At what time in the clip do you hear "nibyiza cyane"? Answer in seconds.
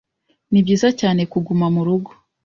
0.51-1.21